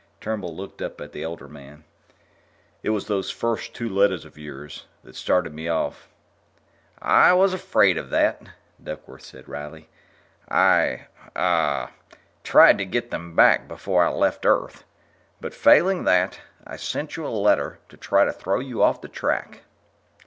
Turnbull 0.19 0.57
looked 0.57 0.81
up 0.81 0.99
at 0.99 1.11
the 1.11 1.23
older 1.23 1.47
man. 1.47 1.83
"It 2.81 2.89
was 2.89 3.05
those 3.05 3.29
first 3.29 3.75
two 3.75 3.87
letters 3.87 4.25
of 4.25 4.35
yours 4.35 4.87
that 5.03 5.15
started 5.15 5.53
me 5.53 5.67
off." 5.67 6.09
"I 6.99 7.33
was 7.33 7.53
afraid 7.53 7.99
of 7.99 8.09
that," 8.09 8.41
Duckworth 8.83 9.21
said 9.21 9.47
wryly. 9.47 9.89
"I... 10.49 11.05
ah... 11.35 11.91
tried 12.43 12.79
to 12.79 12.85
get 12.85 13.11
them 13.11 13.35
back 13.35 13.67
before 13.67 14.03
I 14.03 14.09
left 14.09 14.43
Earth, 14.43 14.85
but, 15.39 15.53
failing 15.53 16.03
that, 16.05 16.39
I 16.65 16.77
sent 16.77 17.15
you 17.15 17.27
a 17.27 17.27
letter 17.27 17.77
to 17.89 17.95
try 17.95 18.25
to 18.25 18.33
throw 18.33 18.59
you 18.59 18.81
off 18.81 19.01
the 19.01 19.07
track." 19.07 19.61